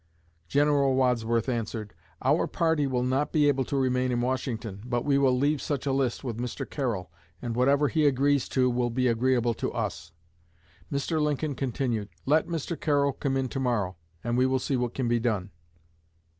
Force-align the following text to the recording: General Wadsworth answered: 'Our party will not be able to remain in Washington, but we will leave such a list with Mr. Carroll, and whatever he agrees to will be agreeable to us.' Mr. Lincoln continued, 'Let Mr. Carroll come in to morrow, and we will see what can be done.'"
General 0.47 0.95
Wadsworth 0.95 1.47
answered: 1.47 1.93
'Our 2.23 2.47
party 2.47 2.87
will 2.87 3.03
not 3.03 3.31
be 3.31 3.47
able 3.47 3.63
to 3.65 3.77
remain 3.77 4.11
in 4.11 4.19
Washington, 4.19 4.81
but 4.83 5.05
we 5.05 5.19
will 5.19 5.37
leave 5.37 5.61
such 5.61 5.85
a 5.85 5.91
list 5.91 6.23
with 6.23 6.39
Mr. 6.39 6.67
Carroll, 6.67 7.11
and 7.39 7.55
whatever 7.55 7.87
he 7.87 8.07
agrees 8.07 8.49
to 8.49 8.67
will 8.67 8.89
be 8.89 9.07
agreeable 9.07 9.53
to 9.53 9.71
us.' 9.73 10.11
Mr. 10.91 11.21
Lincoln 11.21 11.53
continued, 11.53 12.09
'Let 12.25 12.47
Mr. 12.47 12.81
Carroll 12.81 13.13
come 13.13 13.37
in 13.37 13.47
to 13.49 13.59
morrow, 13.59 13.95
and 14.23 14.39
we 14.39 14.47
will 14.47 14.57
see 14.57 14.75
what 14.75 14.95
can 14.95 15.07
be 15.07 15.19
done.'" 15.19 15.51